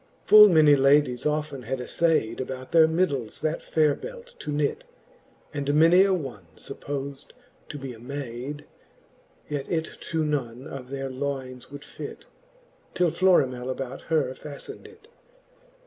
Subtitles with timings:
[0.25, 0.29] XXVIII.
[0.39, 4.83] Full many ladies often had aflayd, About their middles that faire belt to knit;
[5.53, 7.33] And many a one fuppos'd
[7.69, 8.65] to be a mayd;
[9.47, 12.25] Yet it to none of all their loynes would fit,
[12.95, 15.07] Till Florimell about her faftned it.